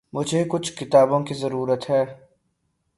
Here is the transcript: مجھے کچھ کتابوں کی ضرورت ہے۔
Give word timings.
مجھے 0.13 0.43
کچھ 0.47 0.73
کتابوں 0.73 1.23
کی 1.23 1.33
ضرورت 1.33 1.89
ہے۔ 1.89 2.03